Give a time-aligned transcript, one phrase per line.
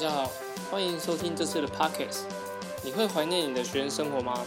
[0.00, 0.30] 大家好，
[0.70, 2.20] 欢迎收听这次的 Podcast。
[2.84, 4.46] 你会怀念你的学生生活吗？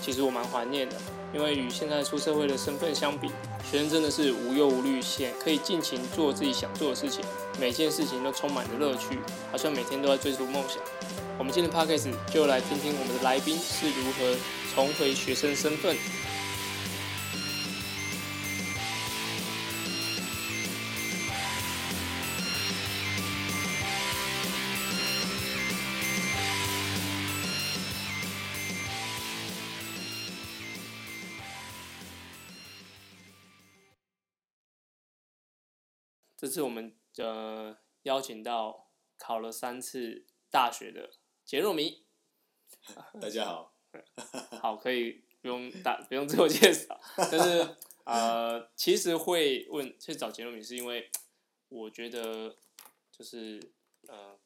[0.00, 0.96] 其实我蛮怀念的，
[1.34, 3.28] 因为与现在出社会的身份相比，
[3.70, 7.22] 学生真的是无忧无虑，现可以尽情做自己想做的事情，
[7.60, 9.18] 每件事情都充满着乐趣，
[9.52, 10.78] 好像每天都在追逐梦想。
[11.36, 14.34] 我们今天的 Podcast 就来听听我们的来宾是如何
[14.74, 15.94] 重回学生身份。
[36.50, 41.10] 次我们呃邀请到考了三次大学的
[41.44, 42.04] 杰若米，
[43.20, 43.74] 大家好，
[44.60, 51.08] 好，可以不用打不用自我介绍， 但是呃，其实会问去找杰若米，是因为
[51.68, 52.56] 我觉得
[53.12, 53.72] 就是
[54.08, 54.36] 呃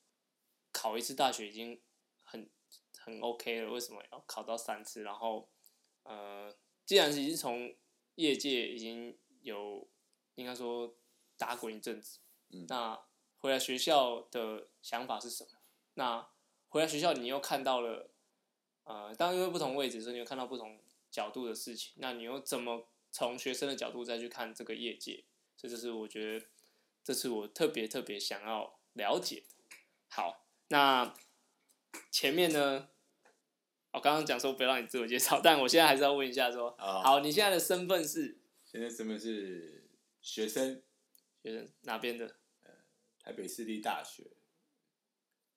[0.70, 1.80] 考一次大学已经
[2.22, 2.50] 很
[2.98, 5.02] 很 OK 了，为什么要考到三次？
[5.02, 5.48] 然后
[6.02, 7.74] 呃，既然已经从
[8.16, 9.88] 业界已经有
[10.34, 10.94] 应该说。
[11.44, 12.20] 打滚一阵子，
[12.68, 12.98] 那
[13.36, 15.50] 回来学校的想法是什么？
[15.92, 16.26] 那
[16.70, 18.08] 回来学校，你又看到了，
[18.84, 21.92] 呃，当因为不同位置，所以你又看到不同角度的事情。
[21.96, 25.26] 那你又怎么从学生的角度再去看这个业界？
[25.54, 26.46] 这就是我觉得
[27.02, 29.44] 这是我特别特别想要了解。
[30.08, 31.12] 好，那
[32.10, 32.88] 前面呢，
[33.92, 38.40] 我刚刚讲说不要让你自我介绍， 但我现在还是要问一下，说好，你现在的身份是？
[38.64, 39.90] 现在身份是
[40.22, 40.82] 学生。
[41.44, 42.38] 学生哪边的？
[42.62, 42.72] 呃，
[43.18, 44.38] 台北市立大学，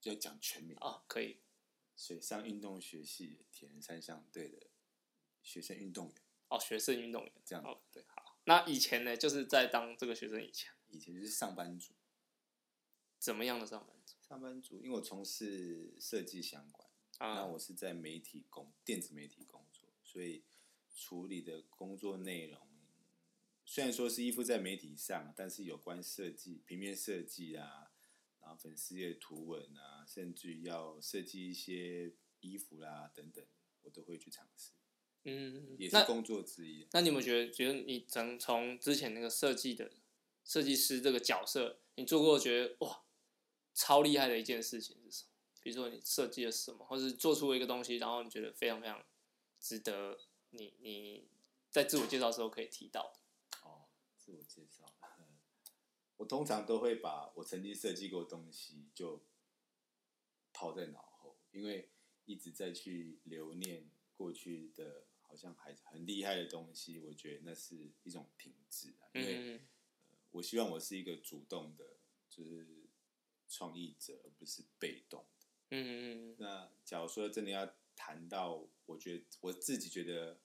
[0.02, 1.39] 就要讲全名啊，可以。
[1.95, 4.67] 水上运动学系铁人三项队的
[5.41, 6.15] 学生运动员。
[6.49, 7.63] 哦，学生运动员这样。
[7.63, 8.38] 哦，对，好。
[8.43, 10.73] 那以前呢，就是在当这个学生以前。
[10.89, 11.93] 以前就是上班族。
[13.17, 14.15] 怎么样的上班族？
[14.21, 20.43] 上班族，因为我从事设计相关，啊那我是在媒体工、电子媒体工作，所以
[20.93, 22.67] 处理的工作内容。
[23.70, 27.92] 虽然说是依附在媒体上，但是有关设计、平面设计啊，
[28.39, 33.45] 然后粉丝页图文啊，甚至于要设计一些衣服啦等等，
[33.82, 34.72] 我都会去尝试。
[35.26, 36.88] 嗯，也是工作之一。
[36.94, 39.92] 那你有没有觉得，觉得你从从之前那个设计的
[40.45, 43.04] 设计师这个角色，你做过觉得哇
[43.73, 45.32] 超厉害的一件事情是什么？
[45.61, 49.05] 比如说你设计了什么，或是做出了一个东西，然后你觉得非常非常
[49.60, 50.17] 值得
[50.52, 51.28] 你你
[51.70, 53.11] 在自我介绍的时候可以提到。
[54.27, 54.83] 自我介绍，
[56.17, 59.23] 我通常都会把我曾经设计过东西就
[60.52, 61.89] 抛在脑后，因为
[62.26, 69.08] 一直在去留念过去的，好像还很厉害的东西，我觉得那是一种停滞啊。
[69.14, 69.61] 因为
[70.32, 71.95] 我希望我是一个主动的，
[72.27, 72.67] 就是
[73.48, 75.48] 创意者，而不是被动的。
[75.70, 76.36] 嗯嗯嗯。
[76.37, 80.42] 那假如说真的要谈到，我觉得我自己觉得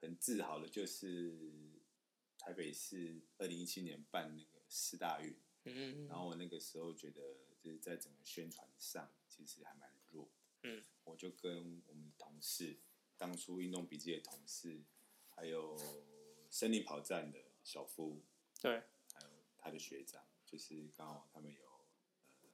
[0.00, 1.61] 很自豪的，就是。
[2.44, 5.30] 台北市二零一七年办那个四大运，
[5.62, 7.20] 嗯嗯，然后我那个时候觉得
[7.60, 10.28] 就是在整个宣传上其实还蛮弱，
[10.64, 12.80] 嗯，我就跟我们同事，
[13.16, 14.82] 当初运动笔记的同事，
[15.30, 15.78] 还有
[16.50, 18.24] 森林跑站的小夫，
[18.60, 18.82] 对，
[19.12, 21.64] 还有他的学长，就是刚好他们有
[22.42, 22.48] 呃，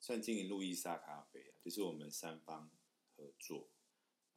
[0.00, 2.70] 算经营路易莎咖啡啊，就是我们三方
[3.14, 3.68] 合作，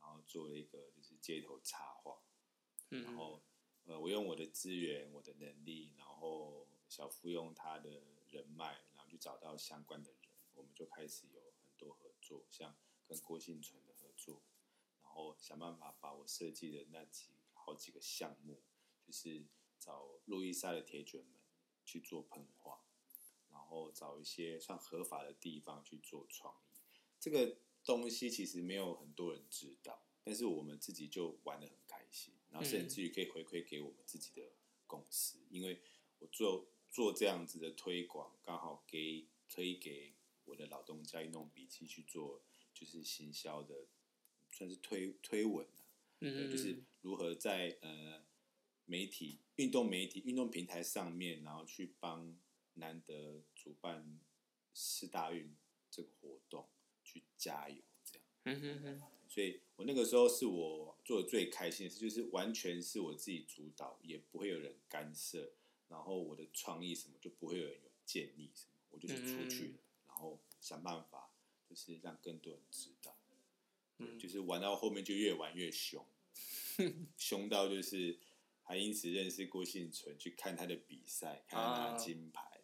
[0.01, 2.21] 然后做了一个就是街头插画，
[2.89, 3.41] 嗯，然后。
[3.87, 10.19] 呃，我用我的资源、我的能力，然后小夫用他的人脉，然后去找到相关的人，
[10.55, 12.75] 我们就开始有很多合作，像
[13.07, 14.41] 跟郭信存的合作，
[15.01, 18.61] 然后想办法把我设计的那几好几个项目，
[19.05, 19.45] 就是
[19.79, 21.39] 找路易莎的铁卷门
[21.85, 22.83] 去做喷画，
[23.49, 26.75] 然后找一些算合法的地方去做创意。
[27.17, 31.77] 这个东西其实没有很多人知道，但是我们自己就玩的很
[32.11, 32.33] 心。
[32.49, 34.53] 然后甚至于可以回馈给我们自己的
[34.85, 35.81] 公司，因为
[36.19, 40.15] 我做做这样子的推广，刚好给可以给
[40.45, 42.41] 我的老东家运动笔记去做，
[42.73, 43.87] 就是行销的，
[44.49, 45.67] 算是推推文
[46.19, 48.25] 嗯，就是如何在呃
[48.85, 52.39] 媒体、运动媒体、运动平台上面，然后去帮
[52.75, 54.19] 难得主办
[54.73, 55.55] 四大运
[55.91, 56.69] 这个活动
[57.03, 58.27] 去加油，这样。
[58.45, 59.16] 嗯哼哼。
[59.37, 65.51] 所以我那个时候是我做的最开心的事，就是完全是我自己主导，也不会有人干涉，
[65.89, 69.75] 然后我的创意什么就不会有人有建议什么，我就是出去，
[70.07, 71.29] 然后想办法，
[71.69, 73.15] 就是让更多人知道，
[73.99, 76.03] 嗯，就是玩到后面就越玩越凶，
[77.15, 78.17] 凶到就是
[78.63, 82.63] 还因此认识郭信存，去看他的比赛，看他拿金牌，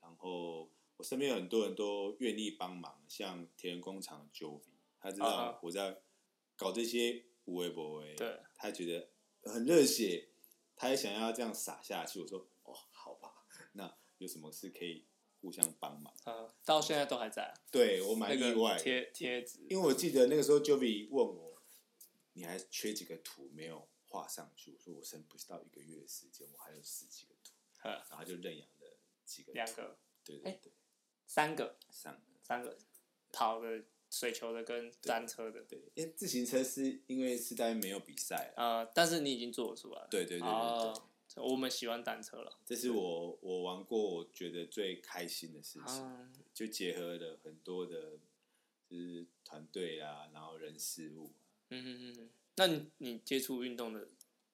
[0.00, 5.28] 然后我我身边有很多人都愿意帮忙，像田园工厂的 Jovi，他知啊。
[5.28, 6.00] 道我在
[6.56, 9.08] 搞这些无为不为，对，他觉得
[9.50, 10.28] 很热血，
[10.76, 12.20] 他也想要这样撒下去。
[12.20, 15.04] 我说哦，好吧， 那有什么事可以
[15.40, 16.14] 互相帮忙？
[16.26, 17.54] 嗯，到现在都还在啊。
[17.70, 21.60] 对我蛮那意外贴贴纸，因为我记得那个时候 Jovi 问我，
[22.34, 24.72] 你还缺几个图没有画上去？
[24.72, 27.52] 我说我剩不到一个月的时间，我还有十几个图，
[27.82, 29.54] 嗯， 然后就认养了几个图。
[29.54, 30.72] 两，个、哎对对对，
[31.26, 32.20] 三个、三个。
[32.42, 32.78] 三个。
[33.32, 33.82] 跑的、
[34.14, 40.06] 水球的跟单车的，对，因为自行车是因为是在没有比赛啊，呃，但是你已经做得出来了。
[40.08, 41.02] 对对对对对，哦，
[41.38, 42.60] 我们喜欢单车了。
[42.64, 48.20] 这是我我玩过我觉得最开心的事情，嗯，就结合了很多的，
[48.88, 51.32] 就是团队啊，然后人事物。
[51.70, 52.30] 嗯嗯嗯。
[52.54, 54.06] 那你你接触运动的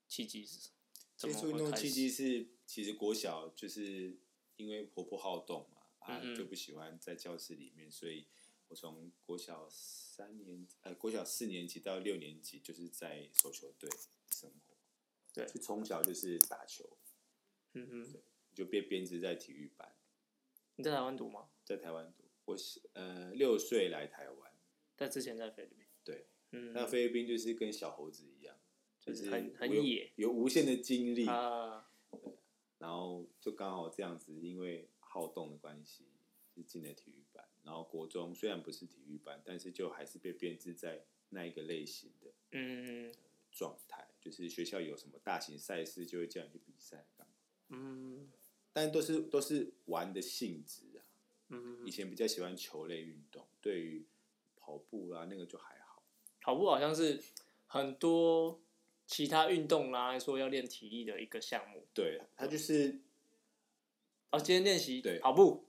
[0.09, 0.75] 契机是什么？
[1.19, 4.17] 接么触运动契机是，其实国小就是
[4.57, 8.25] 因为婆婆好动嘛，啊嗯嗯就不喜欢在教室里面，所以
[8.71, 13.91] 我从国小三年呃国小四年级到六年级就是在手球队
[14.31, 14.77] 生活，
[15.35, 16.97] 对就从小就是打球，
[17.75, 18.23] 嗯嗯。
[18.53, 19.95] 就被编制在体育班，
[20.75, 21.51] 你在台湾读吗？
[21.65, 22.25] 在台湾读。
[22.47, 24.53] 我是呃六岁来台湾，
[24.97, 25.87] 但之前在菲律宾。
[26.03, 26.73] 对，嗯。
[26.73, 28.59] 那菲律宾就是跟小猴子一样，
[28.99, 31.89] 就是很很野有无限的精力，啊，
[32.79, 36.09] 然后就刚好这样子，因为好动的关系，
[36.55, 37.30] 就进了体育班。
[37.63, 43.13] 然后国中虽然不是体育班，但是就还是被编制在那一个类型的嗯
[43.53, 47.33] 状态，就是学校有什么大型赛事，就会叫你去比赛干嘛。
[47.69, 48.31] 嗯
[48.73, 51.05] 但都是都是玩的性质啊。
[51.49, 54.07] 嗯以前比较喜欢球类运动，对于
[54.57, 56.03] 跑步啊那个就还好。
[56.41, 57.21] 跑步好像是
[57.67, 58.61] 很多
[59.07, 61.87] 其他运动啦，说要练体力的一个项目。
[61.93, 63.01] 对，它就是
[64.31, 65.67] 哦，今天练习对跑步，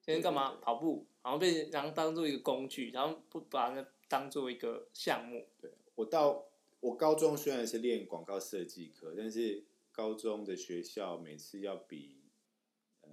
[0.00, 0.54] 今天干嘛？
[0.62, 5.48] 跑步，然后被然后当做一个工具，然后不把它当做一个项目。
[5.58, 6.44] 对我到
[6.80, 12.20] 我高中虽然是练广告设计课，但是高中的学校每次要比，
[13.00, 13.08] 呃，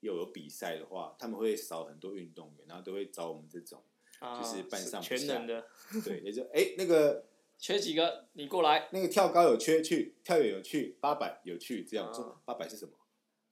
[0.00, 3.80] 又有比赛的话，他们会少很多运动员，然后都会找我们这种，
[4.18, 5.66] 啊，就是半上全能的，
[6.04, 7.26] 对，也就哎、那个
[7.58, 8.88] 缺几个你过来。
[8.92, 12.92] 那个跳高有缺去，跳远有去，八百有去，这样、啊说八百是什么？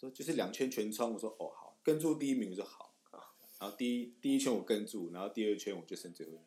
[0.00, 2.93] 说就是两圈全冲，我说哦好，跟住第一名我说好，
[3.64, 6.44] 然后第一第一圈我跟住，然后第二圈我就剩最后一名。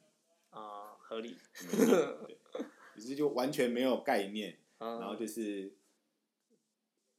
[0.51, 1.35] 啊，合理。
[1.59, 2.37] 对，
[2.93, 5.75] 只是就完全没有概念，然然后就是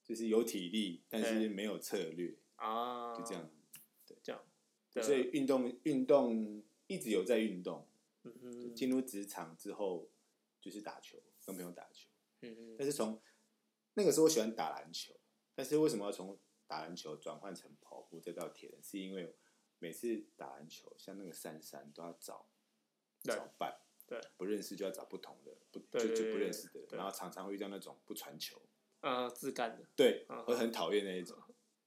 [0.04, 3.50] 就是有体力，但是没有策略，啊，就这样。
[4.06, 4.40] 对这样。
[4.92, 7.88] 对所以运动运动一直有在运动，
[8.22, 10.08] 嗯嗯进入职场之后
[10.60, 12.08] 就是打球，跟朋友打球。
[12.42, 13.20] 嗯但是从
[13.94, 15.12] 那个时候我喜欢打篮球，
[15.56, 18.80] 但是为什么要从打篮球转换成跑步再到铁人？
[18.80, 19.34] 是因为
[19.78, 22.48] 每次打篮球，像那个珊珊都要找
[23.22, 28.60] 找伴，对，不认识就要找不同的，不就就不对认识的，对然后常常会遇到那种不传球，
[29.00, 29.86] 呃，自干的。
[29.96, 31.36] 对，嗯我很讨厌那一种。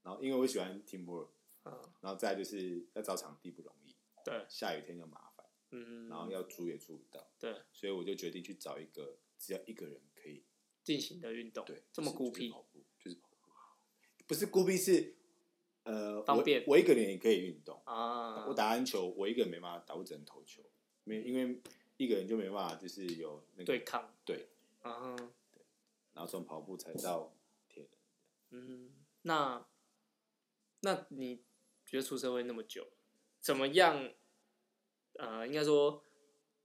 [0.03, 1.29] 然后因为我喜欢 teamwork，
[1.65, 3.95] 嗯，然后再就是要找场地不容易，
[4.25, 10.43] 对，下雨天就麻烦，嗯，然后要租也租不到，对所以我就决定去找一个只要一个人可以
[10.83, 12.49] 进行的运动，对，这么孤僻
[12.99, 13.45] 就是跑步，
[14.25, 15.15] 不是孤僻是
[15.83, 17.81] 呃方便我我一个人也可以运动。
[17.85, 20.61] 啊，我打篮球，我一个人没办法打，我只能投球，
[21.03, 21.61] 没因为
[21.97, 24.47] 一个人就没办法，就是有那个对抗，对，
[24.81, 25.15] 啊，
[26.13, 27.33] 然后从跑步才到
[27.67, 27.91] 铁人。
[28.51, 28.91] 嗯，
[29.23, 29.65] 那
[30.81, 31.41] 那你
[31.85, 32.87] 觉得出社会那么久，
[33.39, 34.11] 怎么样？
[35.15, 36.01] 呃，应该说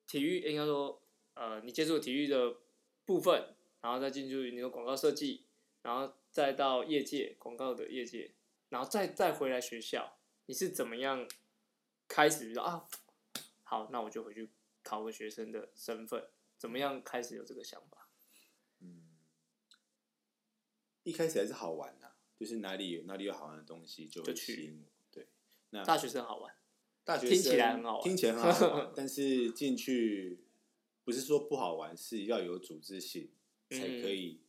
[0.07, 1.03] 体育，应该说
[1.35, 2.57] 呃，你接触体育的
[3.05, 5.45] 部分，然后再进入你的广告设计，
[5.83, 8.31] 然后再到业界广告的业界，
[8.69, 11.29] 然后再再回来学校，你是怎么样
[12.09, 12.89] 开始说啊？
[13.63, 14.51] 好，那我就回去
[14.83, 18.09] 考个学生的身份，怎么样开始有这个想法？
[18.81, 19.17] 嗯，
[21.03, 24.93] 一开始还是好玩呐、就是哪里有哪里有好玩的东西就去吸引我。
[25.11, 25.27] 对，
[25.71, 26.55] 那大学生好玩，
[27.05, 30.45] 大学生听起生来很好玩听起来很好玩，但是进去
[31.05, 33.31] 不是说不好玩，是要有组织性
[33.71, 34.43] 才嗯可以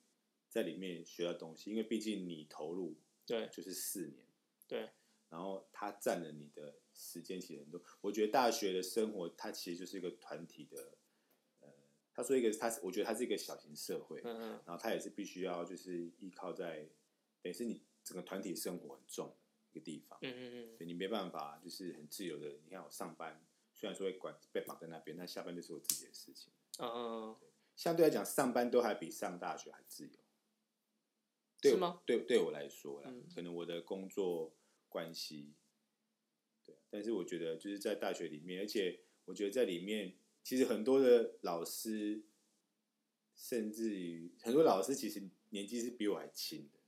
[0.50, 2.96] 在里面学到东西，因为毕竟你投入
[3.28, 4.26] 对就是四年，
[4.68, 4.90] 对，
[5.30, 7.80] 然后它占了你的时间其实很多。
[8.02, 10.98] 我觉得大学的生活它其实就是一个团体的，
[11.60, 11.68] 呃，
[12.14, 16.88] 他说一个他是我觉得它是一个小型社会，嗯嗯然后他也是必须要就是依靠在，
[17.42, 19.36] 等于是你整个团体生活很重的
[19.74, 20.18] 一个地方。
[20.22, 22.48] 嗯嗯嗯，对你没办法，就是很自由的。
[22.64, 26.52] 你看我上班，虽然说会管被绑在那边，但下班就是我自己的事情。
[26.80, 27.36] 嗯，
[27.76, 30.14] 相对来讲，上班都还比上大学还自由。
[31.62, 32.02] 对是吗？
[32.06, 34.54] 对，对我来说啦，嗯可能我的工作
[34.90, 35.54] 关系，
[36.64, 42.24] 对，但是我觉得就是在大学里面，而且我觉得在里面，其实很多的老师，
[43.36, 46.80] 甚至于很多老师其实年纪是比我还轻的，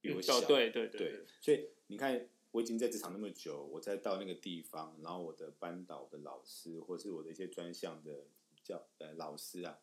[0.00, 0.38] 比我小。
[0.38, 8.26] 哦，对对对对，所以你看，我已经在职场那么久，我再到那个地方，然后我的班导的老师，或是我的一些专项的
[8.62, 9.78] 教呃老师啊，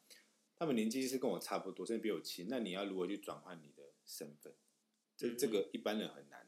[0.56, 2.48] 他们年纪是跟我差不多，甚至比我轻。
[2.50, 3.75] 那你要如何去转换你的
[4.06, 4.54] 身份？
[5.18, 6.48] 这这个一般人很难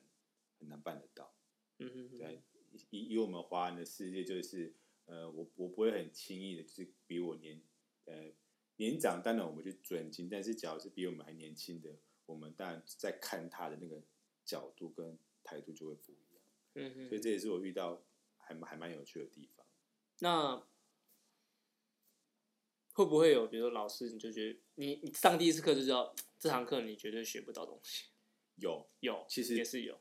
[0.59, 1.33] 很难办得到。
[1.79, 2.41] 嗯嗯嗯，对，
[2.89, 4.73] 以以我们华人的世界，就是
[5.05, 7.61] 呃，我我不会很轻易的，就是比我年
[8.05, 8.31] 呃
[8.77, 14.01] 年长，当然我们去尊敬，但是假如是比我们还年轻的，我们当然在看他的那个
[14.43, 16.43] 角度跟态度就会不一样。
[16.73, 18.03] 嗯嗯，所以这也是我遇到
[18.37, 19.65] 还蛮还蛮有趣的地方。
[20.19, 20.67] 那
[22.93, 28.05] 会不会有，比如说老师，你就觉得你你上第一次课就知道这堂课你绝对学不到东西？
[28.57, 29.99] 有有，其实也是有。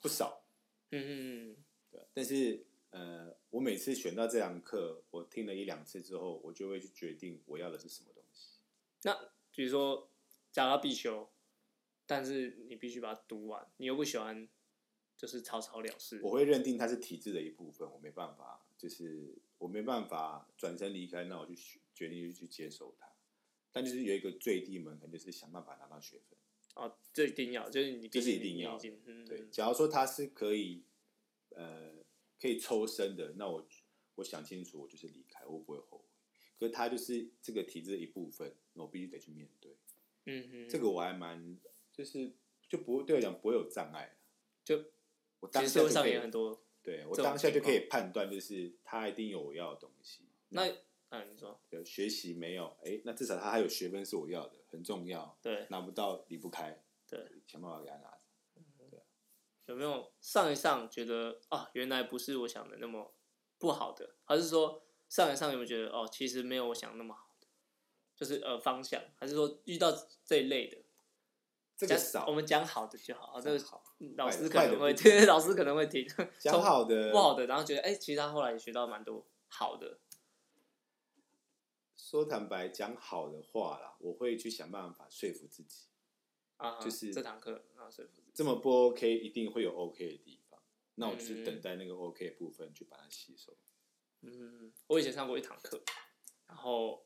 [0.00, 0.44] 不少，
[0.90, 1.56] 嗯嗯嗯，
[1.90, 8.58] 对，但是呃，我每次选到这堂课，我听了一两次之后，我就会去决定我要的是什么东西。
[9.02, 9.14] 那
[9.52, 10.10] 比如说
[10.50, 11.30] 假如必修，
[12.06, 14.48] 但是你必须把它读完，你又不喜欢，
[15.16, 16.20] 就是草草了事。
[16.22, 21.54] 我会认定它是体制的一部分，我没办法，就是我没办法转身离开，那我就
[21.94, 23.13] 决定去接受它。
[23.74, 26.38] 但就是有一个最低门槛，就是想办法拿到学分。
[26.76, 28.88] 哦，这一定要，就是你这是一定要的。
[29.04, 30.84] 嗯，对，假如说他是可以，
[31.50, 31.92] 呃，
[32.40, 33.66] 可以抽身的，那我
[34.14, 36.04] 我想清楚，我就是离开，我不会后悔。
[36.56, 39.76] 可是他就是这个体制的一部分，那我必须得去面对。
[40.26, 41.58] 嗯哼，这个我还蛮，
[41.92, 42.32] 就是
[42.68, 44.16] 就不对我讲不会有障碍。
[44.64, 44.84] 就
[45.40, 50.22] 我当下上也很多，对我当下就可以判断，就是他一定有我要的东西。
[50.48, 50.72] 那
[51.10, 52.76] 嗯，你说有学习没有？
[52.84, 55.38] 哎，那至少他还有学分是我要的，很重要。
[55.40, 56.82] 对，拿不到离不开。
[57.06, 58.18] 对，想办法给他拿着。
[58.90, 59.00] 对，
[59.66, 63.14] 有没有上一上觉得啊，原来不是我想的那么
[63.58, 67.46] 不好的，还是说上一上有没有觉得哦，其实没有我想那么好的？
[68.16, 69.92] 就是呃方向，还是说遇到
[70.24, 70.78] 这一类的？
[71.76, 73.32] 这个少，我们讲好的就好。
[73.32, 73.82] 啊这个好，
[74.16, 76.06] 老师可能会听， 老师可能会听。
[76.38, 79.98] 讲好的， 不好的，然后觉得哎，其实他后来也学到蛮多好的。
[82.14, 85.88] 说坦白讲好的话啦，我会去想办法说服自己，
[86.58, 90.62] 啊，就是这堂课啊说服自己，这么不 OK，一定会有 OK 的地方，
[90.94, 93.56] 那我就是等待那个 OK 的部分去把它吸收。
[94.20, 95.82] 嗯，我以前上过一堂课，
[96.46, 97.04] 然后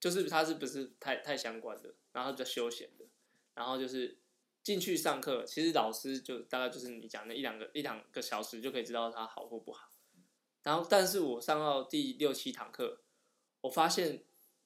[0.00, 3.04] 就是它是不是太太相关的，然后比较休闲的，
[3.54, 4.18] 然后就是
[4.64, 9.88] 进去上课，其实老师就大概就是你讲那一两个一两个小时就可以知道它好或不好，
[10.64, 13.02] 然后但是我上到第六七堂课。
[13.60, 14.24] 我发现，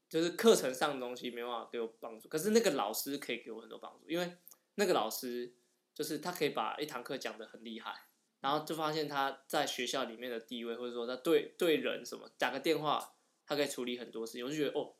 [0.08, 4.36] 就是课程上的东西没办法给我帮助，可是那个老师可以给我很多帮助，因为
[4.74, 5.54] 那个老师
[5.94, 7.94] 就是他可以把一堂课讲的很厉害，
[8.40, 13.14] 然后就发现他在学校里面的地位，或者说他对对人什么打个电话，
[13.46, 14.94] 他可以处理很多事情，我就觉得哦，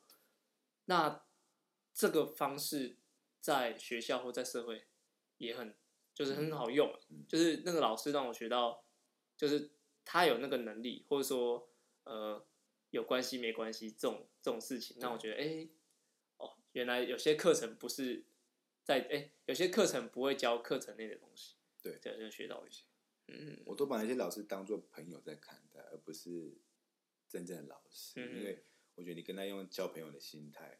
[0.85, 1.23] 那
[1.93, 2.97] 这个方式
[3.39, 4.87] 在学校或在社会
[5.37, 5.75] 也很
[6.15, 6.91] 就是很好用，
[7.27, 8.83] 就是那个老师让我学到，
[9.37, 9.71] 就是
[10.03, 11.69] 他有那个能力，或者说
[12.05, 12.43] 呃。
[12.93, 15.67] 有关系没关系，这种这种事情，那我觉得，哎，
[16.37, 18.23] 哦，原来有些课程不是
[18.83, 22.85] 在，哎，有些课程不会教课程内的东西，对，这就学到一些，
[23.29, 26.55] 嗯，我都把那些老师当做朋友在看待，而不是
[27.27, 30.79] 真正的老师，因为我觉得你跟他用交朋友的心态，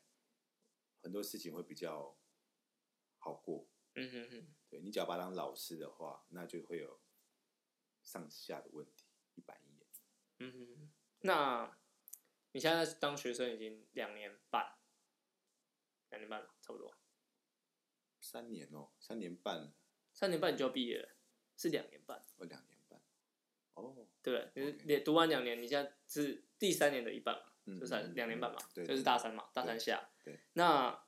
[1.01, 2.15] 很多事情会比较
[3.17, 6.99] 好过，嗯哼哼，对你只要把他当老师的话，那就会有
[8.03, 9.87] 上下的问题，一板一眼，
[10.37, 10.91] 嗯哼，
[11.21, 11.79] 那。
[12.53, 14.75] 你现在当学生已经两年半，
[16.09, 16.95] 两年半了，差不多。
[18.21, 19.73] 三年哦，三年半。
[20.13, 21.09] 三年半你就要毕业了，
[21.57, 22.17] 是两年半。
[22.37, 23.01] 哦，两年半。
[23.73, 24.07] 哦。
[24.21, 30.11] 对，你你读完两年，你现在是第三年的一半嘛，就是两年半嘛，就是大三嘛，大三下。
[30.23, 30.39] 对。
[30.53, 31.03] 那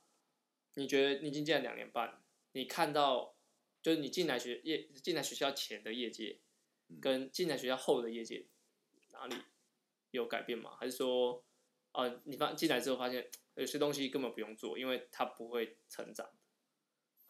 [0.74, 2.20] 你觉得你已经进来两年半，
[2.52, 3.36] 你看到
[3.80, 6.40] 就是你进来学业进来学校前的业界，
[7.00, 8.48] 跟进来学校后的业界
[9.12, 9.36] 哪里？
[10.16, 10.76] 有改变吗？
[10.76, 11.44] 还是说，
[11.92, 16.28] 啊，你发进来之后发现有些东西根本不用做，因为它不会成长，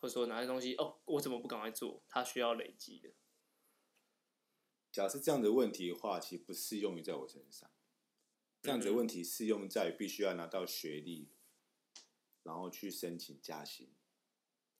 [0.01, 2.03] 或者说哪些东西哦，我怎么不赶快做？
[2.09, 3.13] 它需要累积的。
[4.91, 7.71] 假设这样的问题的话，其实不适用于在我身上。
[8.63, 11.29] 这样子的问题适用在必须要拿到学历，
[12.43, 13.95] 然后去申请加薪。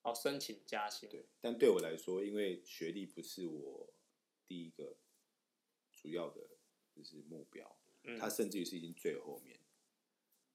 [0.03, 1.09] 哦，申请加薪。
[1.09, 3.93] 对，但对我来说，因为学历不是我
[4.49, 4.97] 第一个
[5.93, 6.49] 主要的，
[6.95, 7.77] 就是目标。
[8.19, 9.59] 他甚至于是已经最后面，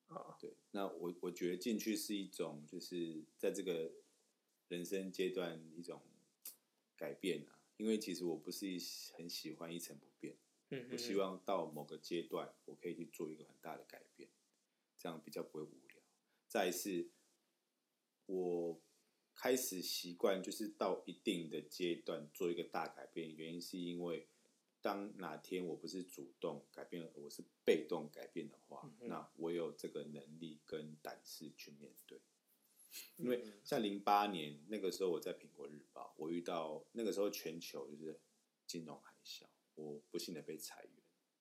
[0.07, 3.91] 啊，对，那我我觉得进去是一种，就是在这个
[4.69, 6.01] 人生阶段一种
[6.95, 8.79] 改变啊，因因为其实我不是一
[9.17, 10.37] 很喜欢一成不变，
[10.69, 14.29] 嗯我希望到某个阶段，我可以去做一个很大的改变，
[14.97, 15.97] 这样比较不会无聊。
[16.47, 17.09] 再一是，
[18.27, 18.79] 我
[19.33, 24.27] 开始习惯就是到一定的阶段做一个大改变，原因是因为
[24.81, 32.19] 当哪天我不是主动改变，我是被动改变的话，嗯那我有这个能力跟胆识去面对。
[33.15, 38.19] 因为嗯像零八年那个时候，我在苹果日报，我遇到那个时候全球就是
[38.65, 39.45] 金融海啸，
[39.75, 40.93] 我不幸的被裁员。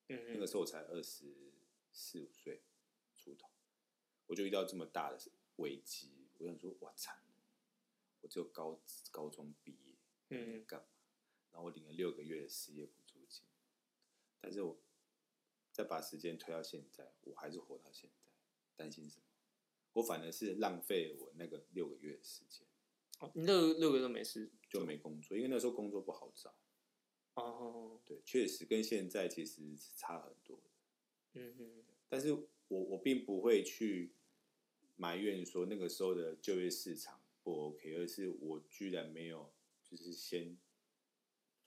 [0.09, 1.53] 嗯那个时候我才二十
[1.93, 2.63] 四五岁
[3.17, 3.49] 出头，
[4.27, 5.19] 我就遇到这么大的
[5.57, 7.43] 危机，我想说，哇惨了，
[8.21, 8.81] 我只有高
[9.11, 9.97] 高中毕业，
[10.29, 10.87] 嗯干嘛？
[11.53, 12.87] 然后我领了六个月的失业
[14.41, 14.79] 但是我
[15.73, 18.31] 再把时间推到现在，我还是活到现在，
[18.77, 19.25] 担心什么？
[19.95, 22.67] 我反而是浪费我那个六个月的时间，
[23.19, 26.55] 哦，你六六个月都没事就没工作，因为那时候工作不好找。
[27.35, 30.71] 哦，对，确实跟现在其实是差很多的。
[31.35, 34.15] 嗯哼，但是我我并不会去
[34.97, 39.53] 埋怨说那个时候的就业市场不 OK，而是我居然没有
[39.85, 40.57] 就是先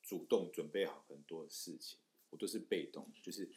[0.01, 1.99] 主动准备好很多事情，
[2.33, 3.47] 我都是被动，就是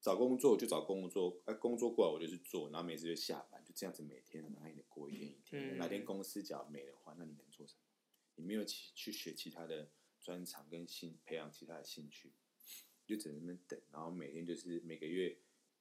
[0.00, 7.80] 找工作就找工作，哎、工作过来我就去做，然后每次就下班，就这样子每天然后你过一天一天，嗯哪天公司只要没的话，那你能做什么？
[8.36, 9.90] 你没有去去学其他的
[10.20, 12.32] 专长跟兴培养其他的兴趣，
[13.04, 15.36] 就只能那边等，然后每天就是每个月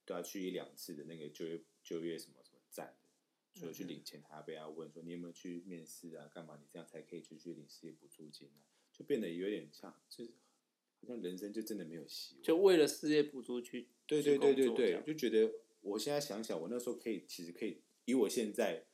[0.06, 6.58] 都要去一两次的那个就业就业什么什么站的，除了去领钱，还要被他问说你有没有去面试啊，干嘛？
[6.60, 10.32] 你这样才可以去去领失业补助金啊，就变得有点像，就是
[11.06, 12.44] 好像人生就真的没有希望。
[12.44, 18.86] 就为了事业补助去对对对对对，就觉得我现在想想，我那时候可以，其实可以以我现在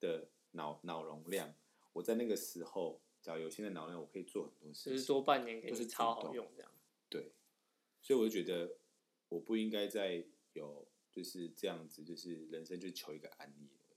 [0.00, 1.54] 的脑脑容量，
[1.92, 5.06] 我在那个时候，只要有现在脑容量，我可以做很多事情。
[5.06, 6.70] 多半年给都是你超好用这样。
[7.08, 7.32] 对，
[8.00, 8.76] 所以我就觉得
[9.28, 13.96] 我不应该再有就是这样子，就是人生就求一个安逸而已。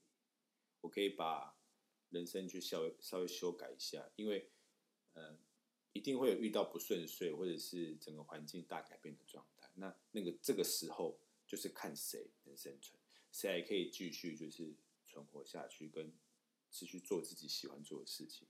[0.82, 1.58] 我可以把
[2.10, 4.50] 人生去稍微稍微修改一下，因为
[5.14, 5.38] 呃，
[5.94, 9.70] 一定会有遇到不顺遂或者是整个环境大改变的状态。
[9.76, 13.00] 那那个这个时候就是看谁能生存，
[13.32, 14.76] 谁还可以继续就是
[15.08, 16.14] 存活下去，跟
[16.70, 18.48] 持续做自己喜欢做的事情，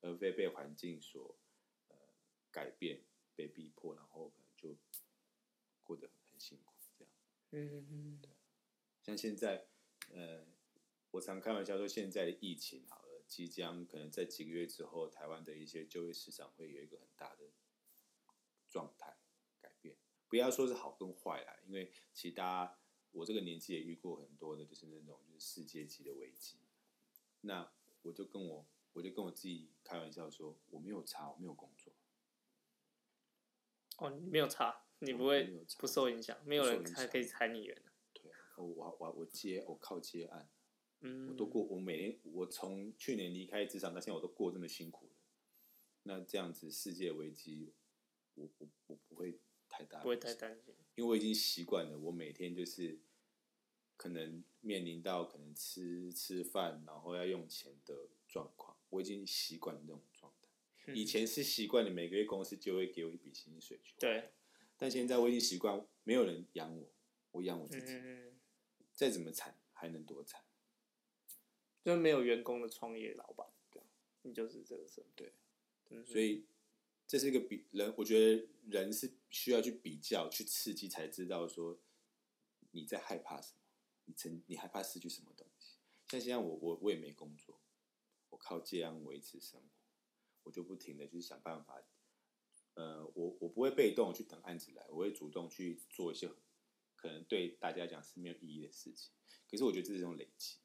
[0.00, 1.36] 而非被环境所
[1.88, 1.96] 呃
[2.50, 3.02] 改变、
[3.34, 4.76] 被逼迫，然后可能就
[5.82, 7.12] 过得很辛苦这样。
[7.50, 8.20] 嗯嗯
[9.02, 9.66] 像现在，
[10.10, 10.44] 呃，
[11.10, 17.50] 我常开玩笑说，现在的疫情好了，即将可能在几个月之后，台湾的一些就业市场会有一个很大的
[18.66, 19.18] 状态
[19.60, 19.96] 改变。
[20.28, 22.78] 不要说是好跟坏啦，因为其实大家
[23.12, 26.56] 我这个年纪也遇过很多的，就是那种就是世界级的危机。
[27.42, 27.70] 那
[28.02, 31.92] 我就跟我我就跟我自己开玩笑说，我没有差，我没有工作，
[33.98, 35.44] 哦，你没有差，你不我会
[35.78, 37.82] 不受影响，没有人还可以裁你员。
[38.14, 40.48] 对，我我我我接我靠接案。
[41.00, 45.12] 嗯，我都过，我每年我从去年离开职场到现在，我都过这么辛苦了。
[46.04, 47.72] 那这样子世界危机，
[48.34, 50.74] 我我我不会太大，不会太，担心。
[50.94, 52.98] 因为我已经习惯了，我每天就是
[53.96, 60.48] 可能面临到可能吃吃饭，然后要用钱的状况，我已经习惯了那种状态。
[60.86, 64.30] 嗯以前是习惯了每个月公司就会给我一笔薪水去，对，
[64.78, 66.90] 但现在我已经习惯没有人养我，
[67.32, 68.40] 我养我自己，嗯，
[68.94, 70.42] 再怎么惨还能多惨？
[71.88, 73.80] 就是没有员工的创业老板，对，
[74.20, 75.10] 你就是这个身份。
[75.16, 75.32] 对，
[75.88, 76.44] 嗯，所以
[77.06, 81.80] 这是一个比人，我觉得人是需要去比较、去刺激，才知道说
[82.72, 83.60] 你在害怕什么，
[84.04, 85.78] 你曾你害怕失去什么东西。
[86.08, 87.58] 像现在我我我也没工作，
[88.28, 89.66] 我靠这样维持生活，
[90.42, 91.82] 我就不停的去想办法。
[92.74, 96.30] 呃，我我不会被动地去等案子来，我会主动去做一些
[96.96, 99.10] 可能对大家讲是没有意义的事情。
[99.50, 100.58] 可是我觉得这是一种累积，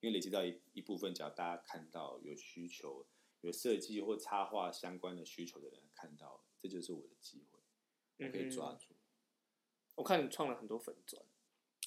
[0.00, 3.06] 因为累积到一一部分，只要大家看到有需求、
[3.42, 7.60] 有设计或插画相关的需求的人看到，这就是我的机会，
[8.26, 8.94] 我可以抓住。
[9.96, 11.22] 我看你创了很多粉钻，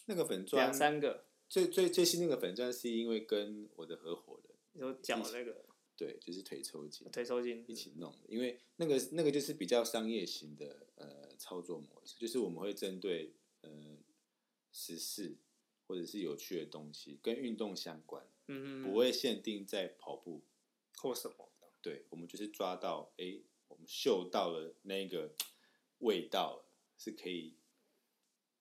[0.05, 13.97] 那个粉砖两三个，最最最新那个粉砖是因为跟我的合伙人，你说脚那个对，就是腿抽筋腿抽筋一起弄的，因为那个那个就是比较商业型的呃操作模式，就是我们会针对呃
[14.71, 15.37] 时事
[15.93, 20.41] 或者是有趣的东西跟运动相关，嗯，不会限定在跑步，
[20.97, 25.35] 或什么的，对，我们就是抓到，哎、我们嗅到了那个
[25.99, 26.65] 味道，
[26.97, 27.57] 是可以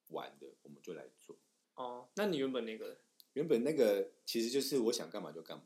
[0.08, 1.38] 玩的，我们就来做。
[1.76, 3.00] 哦，那你原本那个，
[3.32, 5.64] 原本那个其实就是我想干嘛就干嘛，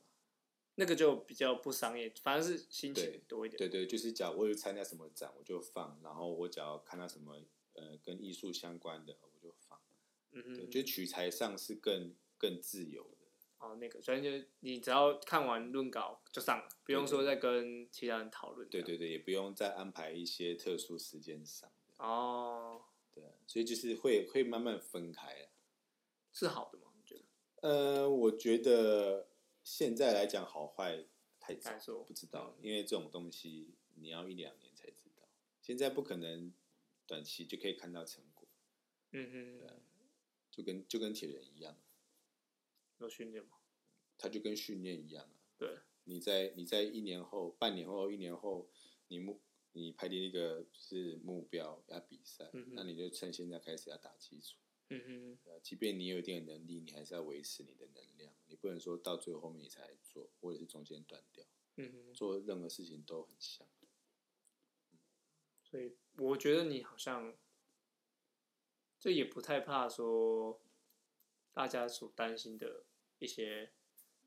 [0.77, 3.59] 那个就比较不商业，反正是心对情多一点。
[3.59, 9.17] 对对，就是假如我有参加什么展，我就放；然后我只要看到什么呃跟艺术相关的，
[10.37, 13.27] 嗯哼，就取材上是更更自由的。
[13.59, 18.69] 哦，那个，所以就你只要看完论稿就上了，不用说再跟其他人讨论。
[18.69, 21.71] 对对对，也不用再安排一些特殊时间上。
[21.97, 22.83] 哦，
[23.15, 25.49] 对啊，所以就是会会慢慢分开啊。
[26.33, 26.93] 是好的吗？
[26.95, 27.25] 你觉得？
[27.63, 29.29] 呃，我觉得
[29.65, 31.07] 现在来讲好坏
[31.41, 31.73] 太早
[32.07, 35.27] 不知道，嗯因为这种东西你要一两年才知道，
[35.63, 36.53] 现在不可能
[37.07, 38.47] 短期就可以看到成果，
[39.13, 39.67] 嗯哼，
[40.57, 41.77] 就跟就跟铁人一样，
[42.97, 43.59] 有训练吗？
[44.17, 45.45] 他就跟训练一样啊。
[45.59, 48.71] 对，你在你在一年后、半年后、一年后，
[49.09, 49.43] 你目
[49.73, 54.57] 你排定一个是目标要比赛，嗯那你就趁现在开始要打基础。
[54.89, 61.45] 嗯哼，即便你有一定的能力，你还是要维持你的能量，你不能说到最后面你才做，或者是中间断掉。
[61.77, 63.69] 嗯哼，做任何事情都很像。
[65.65, 67.37] 所以我觉得你好像，
[68.99, 70.61] 就也不太怕说
[71.53, 72.85] 大家所担心的
[73.19, 73.71] 一些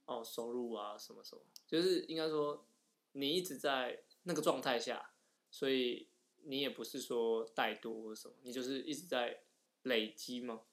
[0.05, 2.65] 哦收入啊什么什么，就是应该说
[3.12, 5.12] 你一直在那个状态下，
[5.51, 6.08] 所以
[6.43, 9.43] 你也不是说怠惰或什么，你就是一直在
[9.84, 10.63] 累积嘛。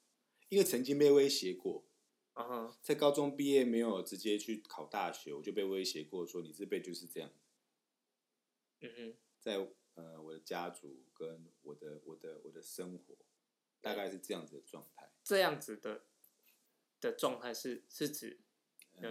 [0.49, 1.83] 因为曾经被威胁过，
[2.33, 7.29] 啊哈，在高中毕业没有直接去考大学，我就被威胁过，说你这辈子就是这样。
[8.79, 9.57] 嗯哼，在
[9.95, 13.15] 呃我的家族跟我的我的我的生活，
[13.81, 15.09] 大概是这样子的状态。
[15.23, 16.03] 这样子的
[17.01, 18.39] 的状态是是指，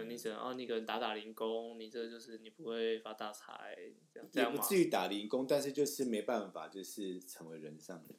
[0.07, 3.75] 你只能哦，你可能打打零工，你这就是你不会发大财，
[4.11, 4.55] 这样这样吗？
[4.55, 8.17] 也不至于打零工，但是就是没办法，就是成为人上人。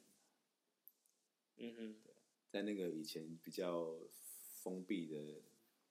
[1.57, 1.95] 嗯哼，
[2.49, 3.99] 在那个以前比较
[4.63, 5.41] 封闭的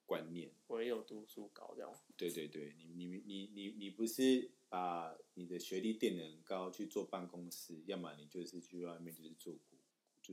[0.05, 1.93] 观念，唯有读书高这样。
[2.17, 9.68] 对对对，你你你你你不是把你的学历垫得很高去做办公室，要么你就是去外面就是做苦，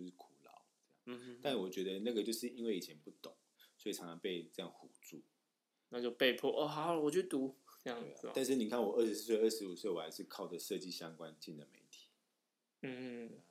[0.00, 0.62] 就是苦劳
[1.04, 1.20] 这样。
[1.20, 3.37] 嗯哼，但我觉得那个就是因为以前不懂，
[3.76, 5.22] 所以常常被这样唬住。
[5.88, 12.09] 那就被迫哦，好，我去读这样子、但是你看我二十四岁、二十五岁，我还是靠着设计相关进的媒体。
[12.82, 13.42] 嗯嗯，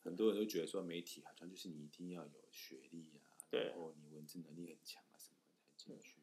[0.00, 6.20] 很多人都觉得说媒体好像就是你一定要有学历啊，对然后你文字能力很强啊什么的才进去，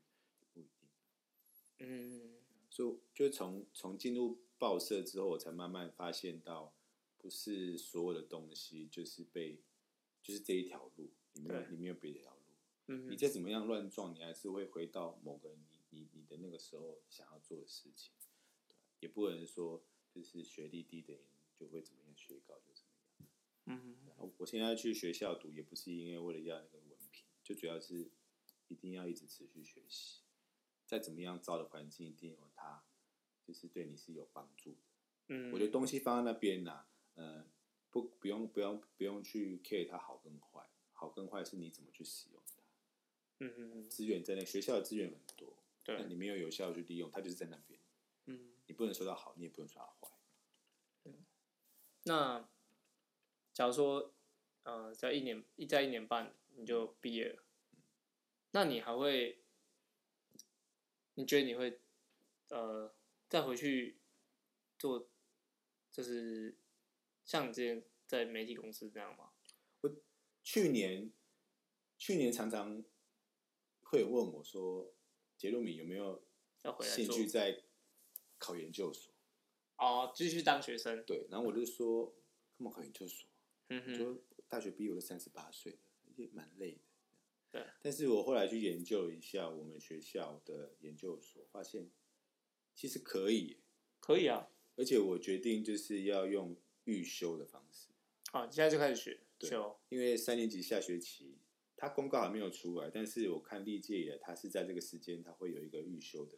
[0.54, 0.90] 不一定。
[1.80, 2.36] 嗯
[2.70, 6.76] 所以就从从进入报社之后，我才慢慢发现到，
[7.24, 9.64] 不是所有的东西就是被，
[10.22, 12.42] 就是这一条路，你没有对你没有别的条路，
[12.88, 18.12] 嗯你再怎么样乱撞，你还是会回到某个你你你的那个时候想要做的事情，
[18.68, 21.24] 对也不能说就是学历低的人
[21.58, 23.30] 就会怎么样，学高就怎么样。
[23.68, 23.96] 嗯
[24.38, 28.12] 我现在去学校读，也不是因为为了要那个文凭，就主要是
[28.68, 30.20] 一定要一直持续学习。
[30.86, 32.84] 再怎么样糟的环境，一定有它，
[33.42, 34.78] 就是对你是有帮助的。
[35.30, 37.46] 嗯，我觉得东西放在那边呐、呃，
[37.90, 42.62] 不不用不用不用去 care 它好跟坏，好跟坏是你怎么去使用它。
[43.40, 47.80] 嗯嗯嗯，资源在那，学校的资源很多，那对，你没有有效地去利用，它就是在那边。
[48.26, 50.14] 嗯，你不能说它好，你也不能说它坏。
[52.06, 52.50] 那
[53.54, 54.14] 假如说
[54.64, 57.44] 呃，在一年一在一年半你就毕业了，
[58.52, 59.40] 那你还会？
[61.16, 61.80] 你觉得你会
[62.50, 62.92] 呃
[63.30, 64.00] 再回去
[64.80, 65.08] 做，
[65.92, 66.58] 就是
[67.26, 69.32] 像你之前在媒体公司这样吗？
[69.82, 69.96] 我
[70.44, 71.12] 去年，
[71.98, 72.84] 去年常常
[73.82, 74.94] 会有问我说，
[75.38, 76.24] 杰路米有没有
[76.82, 77.64] 兴趣在
[78.38, 79.14] 考研究所？
[79.78, 81.04] 哦，继续当学生。
[81.06, 82.08] 对，然后我就说，
[82.58, 83.28] 干嘛考研究所？
[83.70, 85.80] 嗯哼，我说大学毕业我都三十八岁了，
[86.16, 86.82] 也蛮累的。
[87.52, 91.90] 对，但是我后来去研究一下我们学校的研究所，发现
[92.76, 93.58] 其实可以耶，
[94.00, 94.50] 可以啊。
[94.76, 97.90] 而且我决定就是要用预修的方式，
[98.32, 99.76] 好，现在就开始学对修。
[99.90, 101.38] 因为三年级下学期，
[101.78, 106.38] 他公告还没有出来，但是我看历届以来，它是在这个时间，他会有一个预修的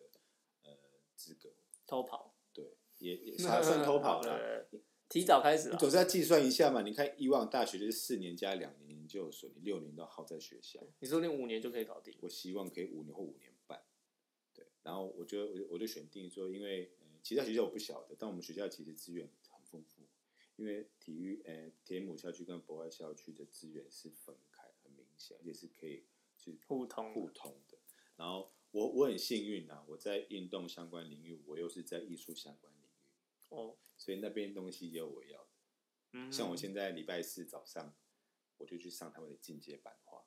[0.63, 0.77] 呃
[1.15, 1.53] 资格，
[1.85, 4.67] 偷跑，对，也也 算算偷跑了。
[5.07, 6.81] 提早开始啊你总是要计算一下嘛？
[6.81, 10.79] 你看以往大学就是四年加两年研究所，你六年都耗在学校。
[10.99, 12.17] 你说你五年就可以搞定。
[12.21, 13.83] 我希望可以五年或五年半，
[14.51, 14.65] 对。
[14.81, 19.29] 然后我就我就我就选定说，因为、呃、其他学校我不晓得，但我们学校其实资源
[20.57, 26.05] 因为体育呃田母校区跟博爱校区的资源是分开，很明显，而且是可以
[26.37, 27.77] 是互通互通的。
[28.15, 35.49] 然后我我很幸运啊，我在运动相关领域，我又是在艺术相关领域，哦，所以那边东西也有我要的。
[36.13, 37.93] 嗯，像我现在礼拜四早上，
[38.57, 40.25] 我就去上他们的进阶版画。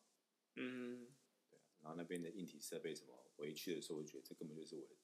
[0.57, 1.07] 嗯，
[1.49, 4.95] 对然后那边的硬体设备什么，我一去的时候，我觉得这根本就是我的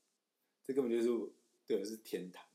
[0.63, 1.33] 这根本就是
[1.67, 2.47] 对我是天堂，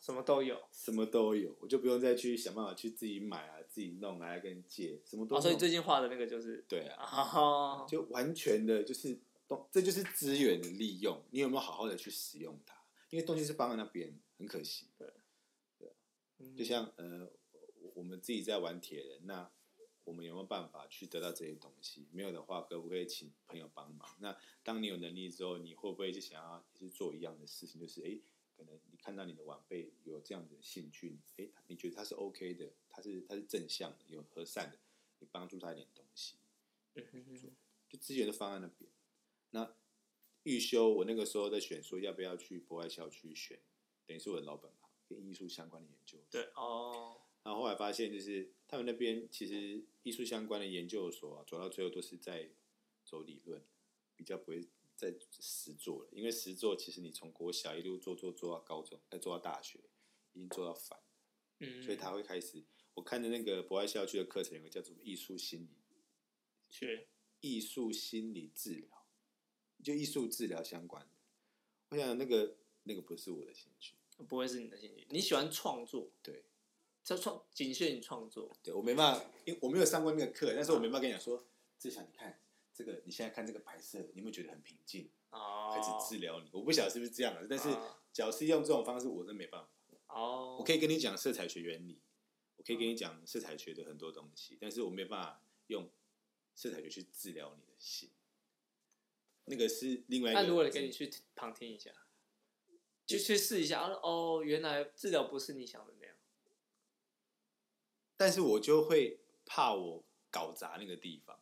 [0.00, 0.60] 什么都有。
[0.72, 9.18] 什么都有，我就不用再去想办法去自己买啊，自己弄来跟人借，什么都哦，所以弄最近画的那个就是对啊，啊，就完全的就是
[9.48, 12.76] 东，这就是资源的利用，你有没有好好的去使用它？
[13.10, 14.86] 因为东西是放在那边，很可惜。
[14.98, 15.08] 对
[16.56, 17.30] 就像呃，
[17.80, 19.48] 我我们自己在玩铁人，那
[20.04, 22.08] 我们有没有办法去得到这些东西？
[22.10, 24.08] 没有的话，可不可以请朋友帮忙？
[24.18, 27.80] 那当你有能力之后，你会不会就想要也是做一样的事情？
[27.80, 28.20] 就是诶，
[28.56, 34.78] 可能你看到你的晚辈有这样的兴趣，诶，你觉得他是 OK 的，他是他是正向的，有和善的，
[35.20, 36.34] 你帮助他一点东西，
[36.94, 37.52] 嗯哼哼
[37.88, 38.90] 就资源都放在那边。
[39.50, 39.76] 那
[40.42, 43.60] 预修，我那个时候在选说要不要去博爱校区选，
[44.06, 46.26] 等于是我的老本行，跟艺术相关的研究所。
[46.30, 52.50] 对哦，然后后来发现，就是他们那边其实艺术相关的研究所、啊，走到最后都是在
[53.04, 53.62] 走理论，
[54.16, 54.66] 比较不会
[55.10, 56.08] 在实做了。
[56.12, 59.78] 因为实做其实你从国小一路做做做到高中，再做到大学，
[60.32, 60.98] 已经做到烦，
[61.58, 62.62] 嗯，所以他会开始。
[62.94, 65.76] 我看的那个博爱校区的课程有个叫做艺术心理、
[66.68, 67.08] 学
[67.40, 69.06] 艺术心理治疗，
[69.82, 71.10] 就艺术治疗相关的。
[71.88, 73.94] 我想那个那个不是我的兴趣，
[74.28, 76.44] 不会是你的兴趣，你喜欢创作，对。
[77.04, 81.44] 这创仅限于创作，对我没办法，因为我没有上过那个课，但是我没办法跟你讲说，
[81.76, 82.40] 志祥，你看
[82.82, 85.08] 这个，你现在看这个白色，你有没有觉得很平静？
[85.30, 86.50] 哦，开始治疗你。
[86.52, 89.70] 我不晓得是不是这样的，但是啊假如是用这种方式，我真没办法。
[90.08, 92.00] 哦，我可以跟你讲色彩学原理，
[92.56, 95.88] 我可以跟你讲色彩学的很多东西，但是我没办法用
[96.54, 98.10] 色彩学去治疗你的心。
[99.44, 100.42] 那个是另外一个。
[100.42, 101.90] 那如果你跟你去旁听一下，
[103.06, 106.16] 就去试一下，哦，原来治疗不是你想的那样，
[108.16, 111.40] 但是我就会怕我搞砸那个地方，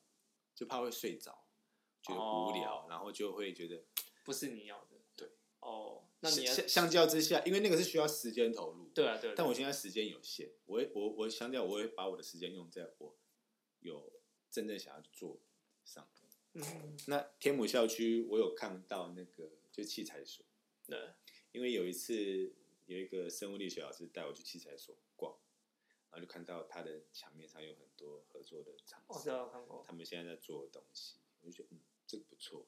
[0.61, 1.46] 就怕会睡着，
[2.03, 3.83] 觉得无聊，哦然后就会觉得。
[4.23, 5.27] 不是你要的，对，
[5.61, 13.16] 哦，那你要相相较之下，因为那个是需要时间投入，对啊对啊，但我现在时间有限，我会我我相较我会把我的时间用在我
[13.79, 14.12] 有
[14.51, 15.40] 真正想要去做
[15.83, 16.07] 上。
[16.53, 16.62] 嗯，
[17.09, 20.44] 那天母校区我有看到那个就器材所，
[20.87, 21.14] 对，
[21.53, 25.10] 因为有一次有一个生物力学老师带我去器材所逛，
[26.11, 32.66] 然后就看到他的墙面上有很多合作的厂我知商，道看过，他们现在在做的东西，我就觉得嗯这个不错，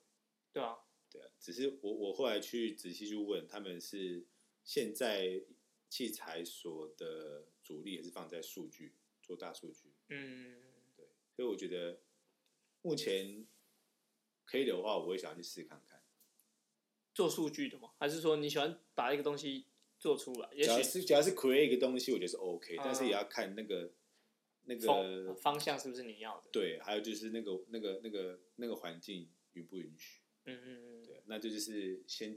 [0.52, 0.78] 对啊，
[1.10, 4.24] 对啊，只是我我后来去仔细去问，他们是
[4.64, 5.42] 现在
[5.88, 10.62] 器材所的主力也是放在数据，做大数据，嗯，
[10.96, 12.00] 对，所以我觉得
[12.82, 13.46] 目前
[14.44, 16.00] 可以的话，我会想要去试看看。
[17.14, 17.92] 做数据的吗？
[17.98, 19.66] 还是说你喜欢把一个东西
[20.02, 20.50] 做出来？
[20.52, 23.92] 也只要许是只要是 create 一个东西，我觉得是 OK，、嗯但是也要看那个
[24.64, 26.50] 那风个方向是不是你要的？
[26.50, 30.20] 对，还有就是那个那个那个那个环境允不允许。
[30.44, 32.36] 嗯嗯嗯，对，那这就是先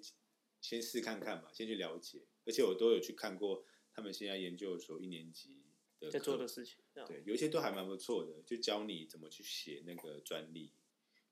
[0.62, 2.22] 先试看看嘛，先去了解。
[2.46, 5.64] 而且我都有去看过他们现在研究所一年级
[6.00, 10.72] 的在做课的事情，这样对，有一些都还蛮不错的，就教你怎么去写那个专利，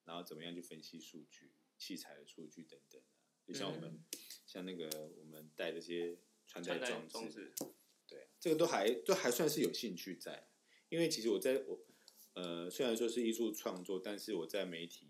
[0.06, 3.22] 然后怎么样去分析数据、器材的数据等等啊。
[3.46, 4.04] 就像我们、
[4.54, 7.66] 像那个我们带这些穿戴装装置，置，
[8.08, 10.48] 对啊，这个都还都还算是有兴趣在，
[10.90, 11.84] 因为其实我在我
[12.34, 15.10] 呃虽然说是艺术创作，但是我在媒体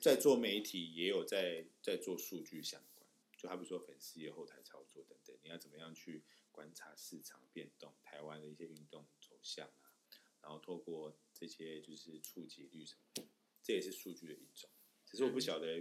[0.00, 3.04] 在做媒体也有在在做数据相关，
[3.36, 6.22] 就好比说粉丝页后台操作等等，你要怎么样去
[6.52, 9.90] 观察市场变动，台湾的一些运动走向啊，
[10.40, 13.26] 然后透过这些就是触及率什么的，
[13.60, 14.70] 这也是数据的一种。
[15.04, 15.80] 只是我不晓得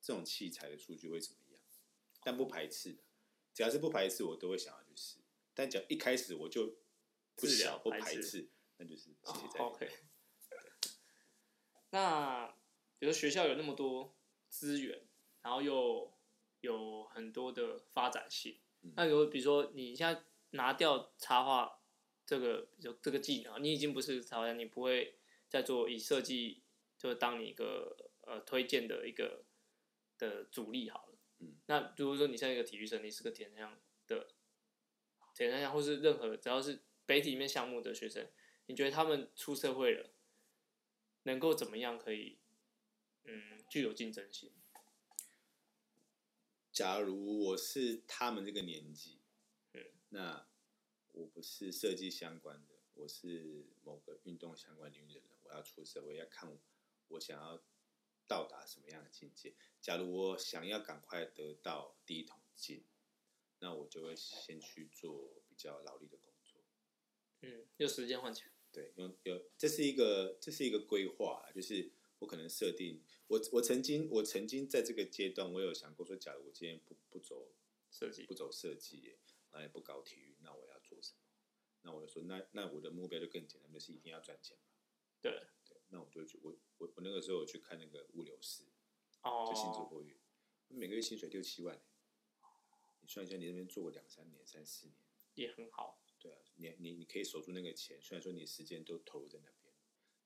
[0.00, 1.43] 这种器材的数据会怎么样，
[2.24, 3.02] 但不排斥的，
[3.52, 5.18] 只要是不排斥，我都会想要去试。
[5.54, 6.78] 但只要一开始我就
[7.36, 9.60] 不想或排斥那就是谢谢再见。
[9.60, 9.90] 哦 OK。
[11.90, 12.46] 那
[12.98, 14.16] 比如学校有那么多
[14.48, 15.06] 资源，
[15.42, 16.12] 然后又
[16.60, 21.80] 有很多的发展性，嗯那有比如说你现在拿掉插画
[22.26, 26.64] 这个比如这个技能，你已经不是插画家，你不会再做以设计
[26.98, 29.44] 就当你一个呃推荐的一个
[30.18, 31.13] 的主力好了。
[31.66, 34.28] 嗯，那如果说你像一个体育生，你是个田项的
[35.34, 38.30] 田项或是任何只要是北体里面项目的学生，
[38.66, 40.10] 你觉得他们出社会了，
[41.24, 42.38] 能够怎么样可以
[43.24, 44.52] 嗯具有竞争性？
[46.72, 49.20] 假如我是他们这个年纪，
[49.72, 50.48] 嗯，那
[51.12, 56.50] 我不是设计相关的，我是某个运动相关领域的人，我要出社会，要看
[57.08, 57.62] 我想要
[58.26, 59.54] 到达什么样的境界。
[59.80, 62.84] 假如我想要赶快得到第一桶金，
[63.58, 66.60] 那我就会先去做比较劳力的工作。
[67.42, 68.50] 嗯，用时间换钱。
[68.72, 77.52] 对，有有，这是一个这是一个规划，就是我可能设定，我我曾经我曾经在这个阶段，我有想过说，假如我今天不不走
[77.90, 79.18] 设计不走设计耶，
[79.52, 81.18] 然后也不搞体育，那我要做什么？
[81.82, 84.56] 那我就说，那那我的目标就更简单，就是一定要赚钱
[85.20, 85.46] 对，
[85.94, 88.64] 那我就去我我我那个时候我去看那个物流师，
[89.22, 90.18] 哦就新竹货运，
[90.66, 91.82] 每个月薪水六七万耶，
[93.00, 94.96] 你算一下，你那边做个两三年、三四年，
[95.34, 99.72] 也很好，对啊，你你你可以守住那个钱，虽然说你时间都投入在那边，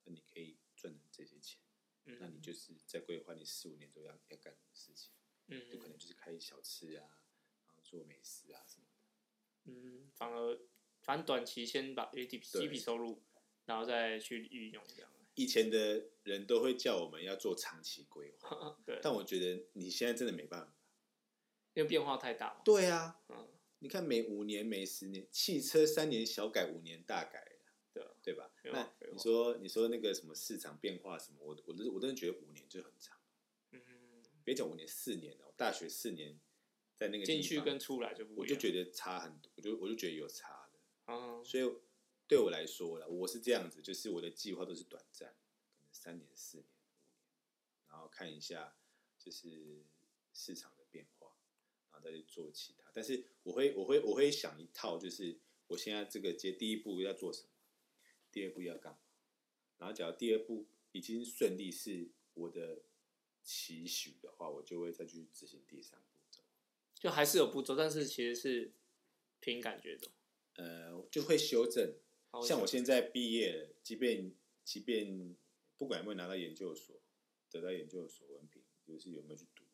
[0.04, 1.60] 那你可以赚这些钱，
[2.06, 5.12] 嗯，那你就是在规划你四五年都要要干什么事情，
[5.48, 7.20] 嗯就可能就是开小吃啊，
[7.66, 9.70] 然后做美食啊什么的。
[9.70, 10.58] 嗯，反而
[11.02, 13.22] 反正短期先把有一笔对一笔收入，
[13.66, 15.12] 然后再去运用这样。
[15.38, 20.74] 以前的人都会叫我们要做长期规划， 对，但我觉得你现在真的没办法。
[21.74, 22.60] 因为变化太大嘛。
[22.64, 23.48] 对啊，嗯，
[23.78, 27.62] 你看每五年、每十年，汽车三年小改，五年大改啊
[27.94, 28.50] 对啊，对吧？
[28.64, 33.16] 那你说你说那个什么市场变化什么，我我都我真的觉得五年就很长，
[33.70, 33.80] 嗯，
[34.42, 36.36] 别讲五年四年了，我大学四年
[36.96, 38.38] 在那个地进去跟出来就不一样。
[38.38, 41.72] 我就觉得差很多，我就我就觉得有差的，嗯，所以
[42.28, 45.34] 对我来说了，我是这样子，就是我的计划都是短暂，
[45.72, 47.08] 可能三年、四年、五年，
[47.88, 48.76] 然后看一下
[49.18, 49.86] 就是
[50.34, 51.32] 市场的变化，
[51.90, 52.90] 然后再去做其他。
[52.92, 57.48] 但是我会我会我会想一套，就是我现在这个阶第一步要做什么，
[58.30, 58.98] 第二步要干嘛，
[59.78, 62.82] 然后假如第二步已经顺利是我的
[63.42, 66.42] 期许的话，我就会再去执行第三步骤。
[66.94, 68.74] 就还是有步骤，但是其实是
[69.40, 70.10] 凭感觉的。
[70.56, 71.94] 呃，就会修正。
[72.30, 74.32] 哦像我现在毕业了，即便
[74.64, 75.36] 即便
[75.76, 77.00] 不管有没有拿到研究所，
[77.50, 79.64] 得到研究所文凭，就是有没有去读，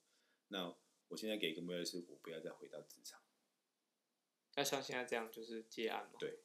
[0.49, 0.75] 那
[1.09, 3.21] 我现在给一个目标是，我不要再回到职场。
[4.55, 6.19] 那像现在这样就是接案嘛？
[6.19, 6.39] 对，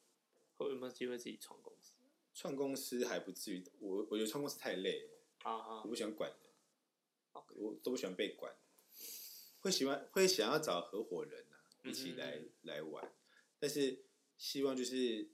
[0.57, 1.93] 会有没有机会自己创公司？
[2.33, 5.09] 创公司还不至于，我我觉得创公司太累了，
[5.43, 6.39] 啊哈我不喜欢管人
[7.55, 8.55] 我都不喜欢被管，
[9.59, 13.13] 会喜欢会想要找合伙人啊，一起来、嗯来玩，
[13.59, 14.05] 但是
[14.37, 15.29] 希望就是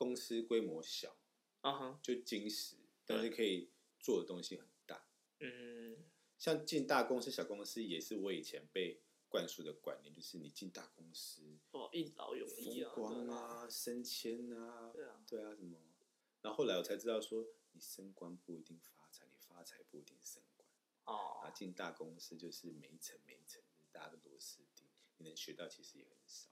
[0.00, 1.14] 公司规模小，
[1.60, 5.06] 啊哈，就精实，但是可以做的东西很大。
[5.40, 5.94] 嗯，
[6.38, 15.76] 像进大公司、小公司，也是我以前被灌输的观念，就是你进大公司，哦，一劳永逸啊，风光啊、升迁啊，对啊，对啊，什么？
[16.40, 20.66] 然后后来我才知道说，你升官不一定发财，你发财不一定升官。
[21.04, 24.86] 哦啊，，进大公司就是每一层每一层，大家都螺丝钉，
[25.18, 26.48] 你能学到其实也很少。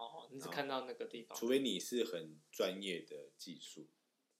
[0.00, 3.88] 哦，你只看到那个地方，除非你是很专业的技术，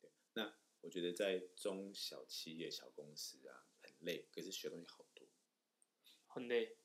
[0.00, 5.26] 对，那我觉得在中小企业、小公司啊，很累，可是学东西好多，
[6.26, 6.76] 很累，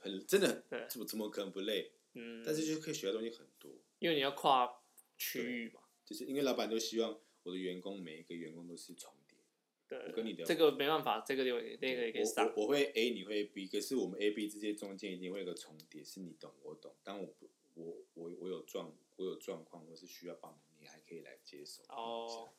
[0.00, 1.92] 很真的 对，怎么怎么可能不累？
[2.14, 4.82] 嗯，但是就可以学的东西很多，因为你要跨
[5.16, 9.44] 区域嘛，就是因为老板都希望我的员工每一个员工都是重叠的。
[9.88, 16.94] 对，我跟你聊这个没办法，这个就那个也可以我上，我我会 A，你会 B，可是我们 A、B 之间中间一定会有个重叠，是你懂我懂。
[17.02, 21.82] 当我不我我我有状我有状况我是需要帮忙，你还可以来接手。
[21.88, 22.52] 哦，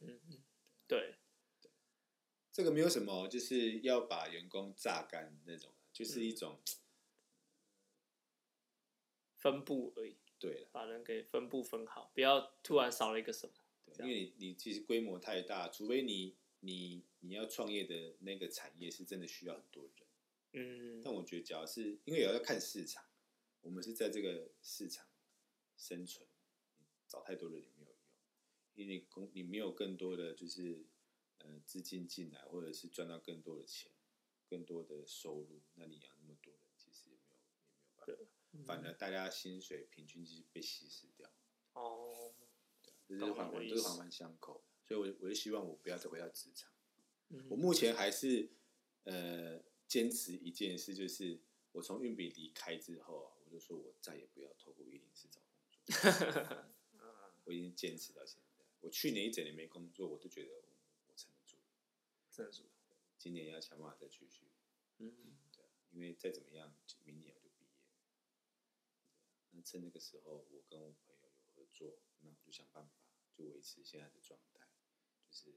[0.00, 0.42] 嗯嗯，
[0.86, 1.16] 对，
[2.52, 6.60] 这个没有什么，就是要把员工榨干那种，就是一种、
[9.36, 13.52] 分布而已，对了，把人给分布分好，不要突然少了一个什么，
[13.84, 19.92] 对因为你你其实规模太大，除非你你你要创业的那个产业是真的需要很多人。
[20.54, 23.02] 嗯，但我觉得，只要是因为也要看市场，
[23.62, 25.06] 我们是在这个市场
[25.76, 26.28] 生存，
[26.78, 27.96] 你找太多人也没有用，
[28.74, 30.84] 因为你公你没有更多的就是
[31.38, 33.90] 呃资金进来，或者是赚到更多的钱、
[34.46, 41.30] 更多的收入，那你养那么多人，其实也没有也没有办法，嗯反而大家薪水平均就是被稀释掉，
[41.72, 42.34] 哦，
[43.06, 46.70] 对这是环环都是环环相扣的，所以我我就希望我不要再回到职场。
[47.28, 48.50] 嗯我目前还是
[49.04, 51.40] 呃坚持一件事，就是
[51.72, 55.52] 我从运笔离开之后就说我再也不要透过一零四找工
[55.84, 56.66] 作，
[57.44, 58.64] 我已经坚持到现在。
[58.80, 60.68] 我去年一整年没工作，我都觉得我
[61.08, 61.56] 我撑得住，
[62.30, 62.64] 撑得住，
[63.18, 64.48] 今年要想办法再继续，
[64.98, 66.74] 嗯，对啊，因为再怎么样，
[67.04, 67.94] 明年我就毕业了。
[69.50, 72.92] 那趁那个时候，我跟我朋友有合作，那我就想办法
[73.36, 74.66] 就维持现在的状态，
[75.30, 75.54] 就是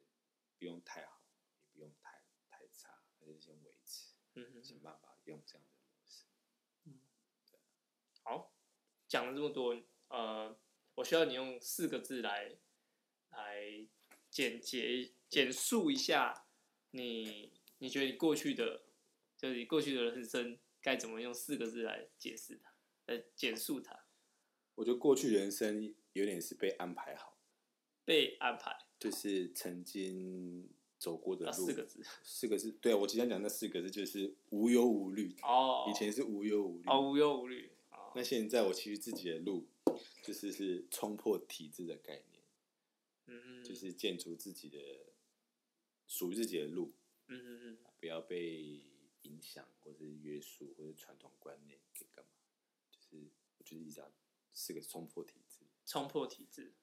[0.60, 1.24] 不用太好，
[1.58, 4.14] 也不用太太差，还是先维持。
[4.38, 5.85] 嗯想办法用这样的。
[8.26, 8.52] 好，
[9.08, 10.58] 讲了这么多，呃，
[10.96, 12.58] 我需要你用四个字来
[13.30, 13.88] 来
[14.32, 16.48] 简洁简述一下
[16.90, 18.82] 你你觉得你过去的，
[19.38, 22.74] 就是你过去的人生该怎么用四个字来解释它，
[23.06, 24.06] 来简述它，
[24.74, 27.38] 我觉得过去人生有点是被安排好，
[28.04, 30.68] 被安排，就是曾经
[30.98, 31.66] 走过的啊，路。
[31.68, 32.04] 四个字。
[32.24, 35.36] 四个字，对啊我即将讲那四个字就是无忧无虑。
[35.44, 37.72] 哦，以前是无忧无虑，哦无忧无虑。
[38.16, 39.68] 哦那现在我其实自己的路
[40.24, 42.44] 就是是冲破体制的概念，
[43.26, 44.80] 嗯，就是建筑自己的
[46.08, 46.94] 属于自己的路，
[47.28, 48.82] 嗯嗯嗯，不要被
[49.24, 52.32] 影响或是约束或者传统观念给干嘛，
[52.90, 54.10] 就是我就是一直要
[54.54, 55.66] 四个冲破体制。
[55.86, 56.74] 冲破体制。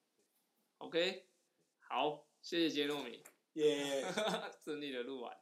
[0.77, 1.25] OK，
[1.79, 3.23] 好，谢谢杰诺米，
[3.53, 4.05] 耶、
[4.63, 5.35] 顺利的录完。